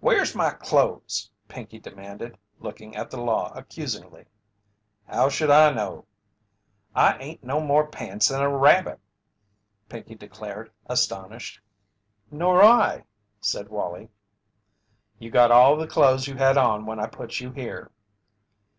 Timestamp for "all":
15.50-15.76